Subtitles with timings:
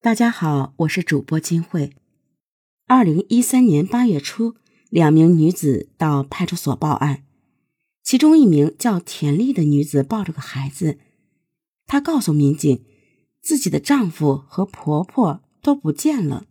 [0.00, 1.90] 大家好，我是主播金慧。
[2.86, 4.54] 二零一三年八月初，
[4.90, 7.24] 两名女子到派出所报案，
[8.04, 10.98] 其中一名叫田丽的女子抱着个孩子，
[11.84, 12.84] 她告诉民警，
[13.42, 16.46] 自己的丈夫和婆婆都不见了。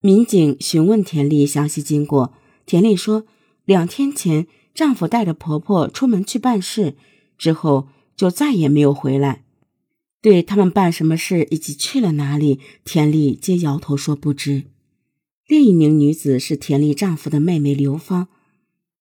[0.00, 2.32] 民警询问田丽详细经过，
[2.64, 3.26] 田丽说，
[3.66, 6.96] 两天前丈夫带着婆婆出门去办事，
[7.36, 9.44] 之后就再也没有回来。
[10.22, 14.66] 对他们办什么事以及去了哪里，田丽皆摇头说不知。
[15.48, 18.28] 另一名女子是田丽丈夫的妹妹刘芳，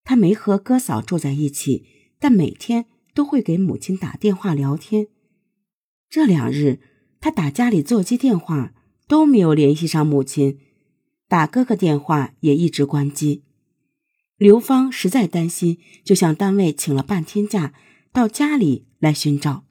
[0.04, 1.86] 她没和哥嫂住在一起，
[2.20, 5.08] 但每天都会给母亲打电话聊天。
[6.10, 6.80] 这两日，
[7.22, 8.74] 她打家里座机电话
[9.08, 10.58] 都没有联系上母亲，
[11.30, 13.44] 打哥哥电话也一直关机。
[14.38, 17.76] 刘芳实在担心，就向单位请了半天假，
[18.12, 19.66] 到家里来寻找。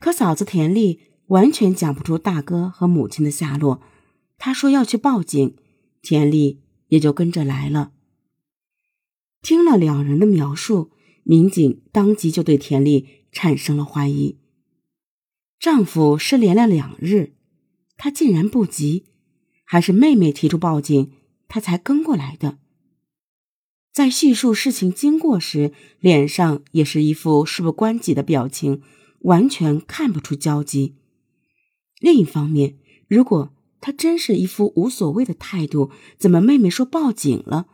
[0.00, 3.80] 可嫂子田丽完全讲不出大哥和母亲的下落，
[4.36, 5.56] 她说要去报警，
[6.02, 7.92] 田丽也就跟着来了。
[9.40, 10.90] 听了两人的描述，
[11.22, 14.38] 民警当即就对田丽产生了怀疑。
[15.58, 17.32] 丈夫失联了两日，
[17.96, 19.06] 她竟然不急，
[19.64, 21.12] 还是妹妹提出报警，
[21.48, 22.58] 她才跟过来的。
[23.92, 28.82] 在叙述事情经过时，脸上也是一副事不关己的表情。
[29.24, 30.96] 完全看不出焦急。
[32.00, 37.66] 另一方面，如果他真是一副无所谓的态度，怎么妹妹说报警了，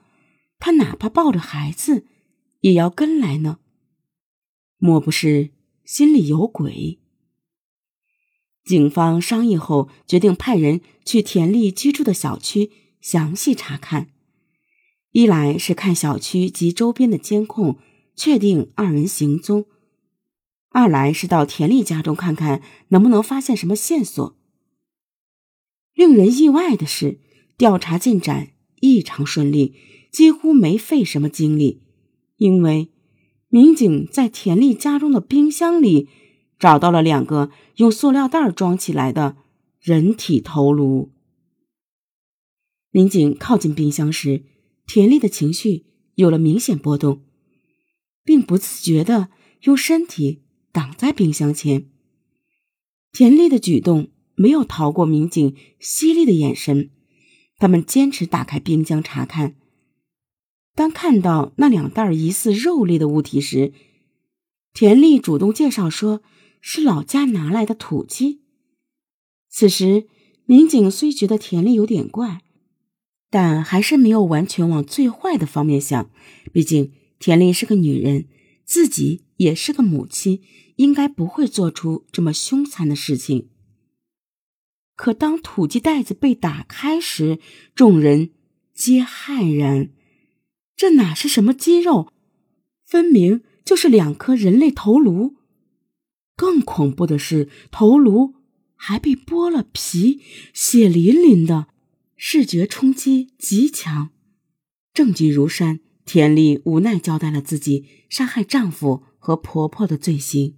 [0.59, 2.05] 他哪怕抱着孩子
[2.61, 3.59] 也要跟来呢？
[4.79, 5.51] 莫不是
[5.84, 6.98] 心里有鬼？
[8.64, 12.70] 警方商议后，决定派人去田丽居住的小区
[13.01, 14.11] 详细查看。
[15.12, 17.79] 一来是看小区及周边的监控，
[18.14, 19.67] 确定二人行踪。
[20.71, 24.37] 二来是到田丽家中看看能不能发现什么线索。
[25.95, 27.21] 令人意外的是，
[27.59, 29.75] 调查进展异常顺利，
[30.13, 31.83] 几乎没费什么精力，
[32.37, 32.92] 因为
[33.48, 36.09] 民警在田丽家中的冰箱里
[36.59, 39.36] 找到了两个用塑料袋装起来的
[39.80, 41.11] 人体头颅。
[42.92, 44.45] 民警靠近冰箱时，
[44.86, 47.25] 田丽的情绪有了明显波动，
[48.23, 49.30] 并不自觉的
[49.63, 50.42] 用身体。
[50.73, 51.86] 挡在冰箱前，
[53.13, 56.91] 田丽的举动没有逃过民警犀利的眼神。
[57.58, 59.57] 他们坚持打开冰箱查看。
[60.75, 63.73] 当看到那两袋疑似肉类的物体时，
[64.73, 66.23] 田丽主动介绍说
[66.61, 68.41] 是老家拿来的土鸡。
[69.51, 70.07] 此时，
[70.47, 72.41] 民警虽觉得田丽有点怪，
[73.29, 76.11] 但还是没有完全往最坏的方面想。
[76.53, 78.27] 毕竟田丽是个女人，
[78.70, 80.42] 自己也是个母亲。
[80.81, 83.51] 应该不会做出这么凶残的事情。
[84.97, 87.39] 可当土鸡袋子被打开时，
[87.75, 88.30] 众人
[88.73, 89.91] 皆骇然：
[90.75, 92.11] 这哪是什么鸡肉？
[92.86, 95.36] 分明就是两颗人类头颅！
[96.35, 98.36] 更恐怖的是，头颅
[98.75, 100.23] 还被剥了皮，
[100.55, 101.67] 血淋淋的，
[102.17, 104.13] 视觉冲击极强。
[104.95, 110.56] 证据如山，田丽无奈交代了自己杀害丈夫和婆婆的罪行。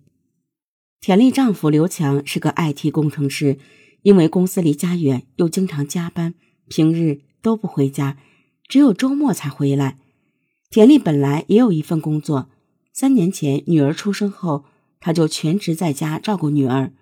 [1.00, 3.58] 田丽丈夫刘强是个 IT 工程师，
[4.02, 6.34] 因为公司离家远，又经常加班，
[6.68, 8.16] 平日都不回家，
[8.68, 9.98] 只有周末才回来。
[10.70, 12.48] 田丽本来也有一份工作，
[12.92, 14.64] 三年前女儿出生后，
[15.00, 16.92] 他就全职在家照顾女儿。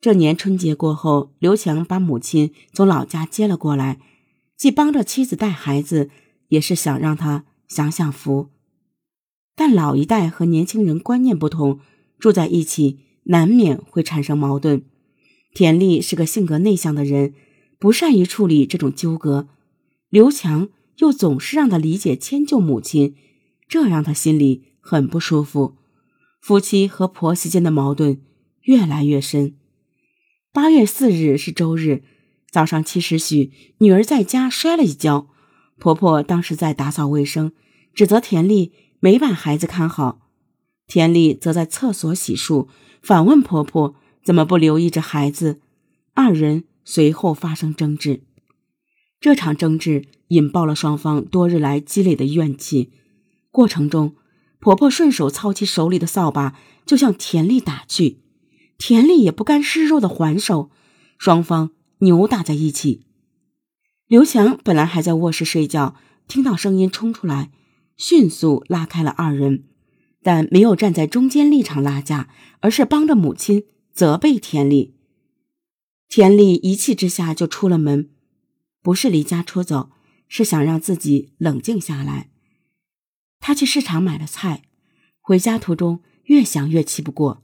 [0.00, 3.98] 这年春节过后，刘强把母亲从老家接了过来，
[4.56, 6.10] 既帮着妻子带孩子，
[6.48, 8.48] 也是想让他享享福。
[9.54, 11.80] 但老一代和年轻人观念不同。
[12.18, 14.86] 住在一起难免会产生矛盾。
[15.52, 17.34] 田丽是个性格内向的人，
[17.78, 19.48] 不善于处理这种纠葛。
[20.08, 23.14] 刘强又总是让他理解迁就母亲，
[23.68, 25.76] 这让他心里很不舒服。
[26.40, 28.20] 夫妻和婆媳间的矛盾
[28.62, 29.54] 越来越深。
[30.52, 32.02] 八月四日是周日，
[32.50, 35.28] 早上七时许，女儿在家摔了一跤，
[35.78, 37.52] 婆婆当时在打扫卫生，
[37.94, 40.20] 指责田丽没把孩子看好。
[40.86, 42.68] 田丽则在厕所洗漱，
[43.02, 45.60] 反问婆婆怎么不留意着孩子。
[46.14, 48.22] 二人随后发生争执，
[49.20, 52.92] 这场争执引爆了双方多日来积累的怨气。
[53.50, 54.14] 过程中，
[54.60, 58.20] 婆婆顺手操起手里的扫把就向田丽打去，
[58.78, 60.70] 田丽也不甘示弱的还手，
[61.18, 63.05] 双方扭打在一起。
[64.08, 65.96] 刘强本来还在卧室睡觉，
[66.28, 67.50] 听到声音冲出来，
[67.96, 69.64] 迅速拉开了二人。
[70.22, 72.28] 但没有站在中间立场拉架，
[72.60, 74.94] 而是帮着母亲责备田丽。
[76.08, 78.10] 田丽一气之下就出了门，
[78.80, 79.90] 不是离家出走，
[80.28, 82.30] 是想让自己冷静下来。
[83.40, 84.62] 他去市场买了菜，
[85.20, 87.42] 回家途中越想越气不过，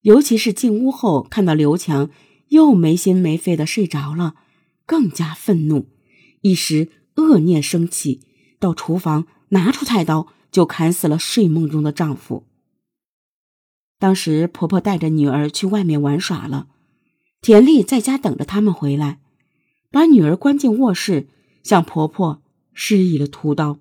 [0.00, 2.10] 尤其是进屋后看到刘强
[2.48, 4.36] 又没心没肺的睡着了，
[4.86, 5.88] 更加愤怒，
[6.40, 8.20] 一时恶念升起，
[8.58, 12.46] 到厨房拿出菜刀就砍死了睡梦中的丈夫。
[13.98, 16.68] 当时婆婆带着女儿去外面玩耍了，
[17.40, 19.20] 田丽在家等着他们回来，
[19.90, 21.28] 把女儿关进卧室，
[21.62, 22.42] 向婆婆
[22.72, 23.78] 施以了屠刀。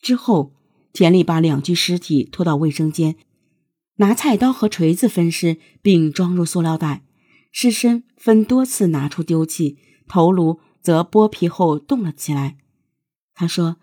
[0.00, 0.52] 之后，
[0.92, 3.14] 田丽把两具尸体拖到卫生间，
[3.96, 7.04] 拿菜刀和锤子分尸，并装入塑料袋，
[7.52, 9.78] 尸身分多次拿出丢弃，
[10.12, 12.58] 头颅则剥皮后冻了起来。
[13.32, 13.78] 他说，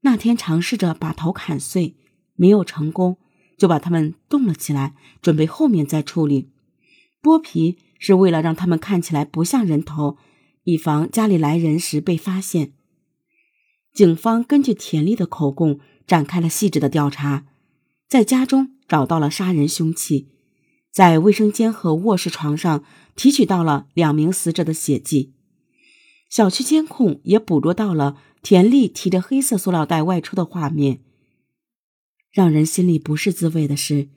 [0.00, 1.96] 那天尝试着把头砍碎，
[2.34, 3.18] 没有成功。
[3.58, 6.50] 就把它们冻了起来，准备后面再处理。
[7.22, 10.16] 剥皮是为了让他们看起来不像人头，
[10.64, 12.72] 以防家里来人时被发现。
[13.92, 17.46] 警方根据田丽的口供展开了细致的调查，
[18.08, 20.28] 在家中找到了杀人凶器，
[20.90, 22.82] 在卫生间和卧室床上
[23.14, 25.34] 提取到了两名死者的血迹，
[26.28, 31.00] 小区监控也捕捉到了田丽提着黑色塑料袋外出的画面。
[32.30, 34.08] 让人心里不是滋味的是，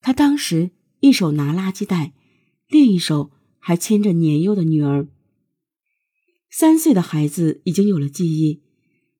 [0.00, 0.70] 他当时
[1.00, 2.12] 一手拿垃圾袋，
[2.68, 5.08] 另一手还牵着年幼的女儿。
[6.48, 8.62] 三岁的孩子已经有了记忆，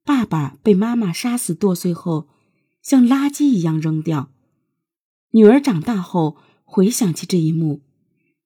[0.05, 2.29] 爸爸被妈妈杀死剁碎后，
[2.83, 4.33] 像垃圾一样扔掉。
[5.33, 7.83] 女儿长大后回想起这一幕，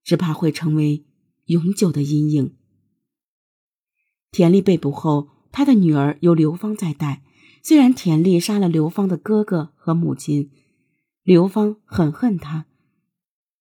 [0.02, 1.04] 只怕会成为
[1.46, 2.54] 永久的阴影。
[4.34, 7.22] 田丽被捕后，他的女儿由刘芳在带。
[7.62, 10.50] 虽然田丽杀了刘芳的哥哥和母亲，
[11.22, 12.66] 刘芳很恨他，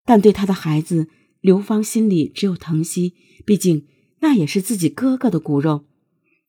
[0.04, 1.08] 但对他的孩子，
[1.40, 3.14] 刘芳心里只有疼惜。
[3.44, 3.88] 毕竟
[4.20, 5.86] 那也是自己哥哥的骨肉。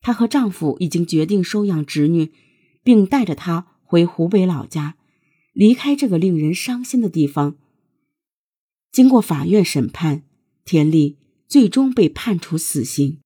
[0.00, 2.30] 她和丈夫已经决定收养侄女，
[2.84, 4.94] 并带着她回湖北老家，
[5.52, 7.56] 离开这个令人伤心的地方。
[8.92, 10.22] 经过法院审判，
[10.64, 13.18] 田丽最终被判处死刑。